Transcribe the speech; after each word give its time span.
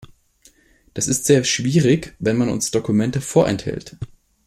Das 0.95 1.07
ist 1.07 1.25
sehr 1.25 1.43
schwierig, 1.43 2.15
wenn 2.17 2.35
man 2.35 2.49
uns 2.49 2.71
Dokumente 2.71 3.21
vorenthält. 3.21 3.97